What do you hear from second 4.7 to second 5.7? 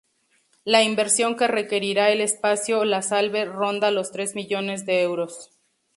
de euros.